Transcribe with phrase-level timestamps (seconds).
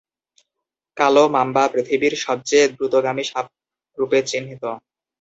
[0.97, 3.45] কালো মাম্বা পৃথিবীর সবচেয়ে দ্রুতগামী সাপ
[3.97, 4.63] রূপে চিহ্নিত।